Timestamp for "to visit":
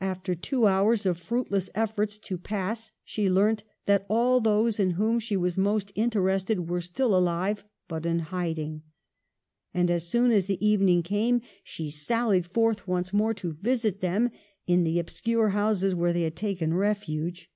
13.34-14.00